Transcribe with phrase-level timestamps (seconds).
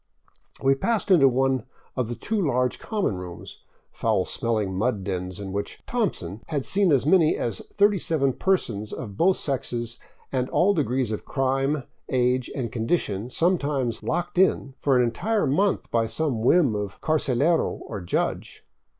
[0.63, 1.63] We passed into one
[1.95, 3.59] of the two large common rooms,
[3.91, 9.15] foul smelling mud dens in which" Thompson" had seen as many as 37 persons of
[9.15, 9.99] both sexes
[10.31, 15.91] and all degrees of crime, age, and condition sometimes locked in for an entire month
[15.91, 18.65] by some whim of carcelero or judge.